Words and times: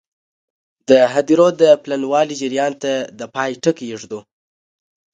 د 0.89 0.91
هدیرو 1.13 1.47
د 1.61 1.63
پلنوالي 1.83 2.35
جریان 2.41 2.73
ته 2.83 2.91
د 3.19 3.21
پای 3.35 3.51
ټکی 3.63 3.87
ږدو. 4.01 4.19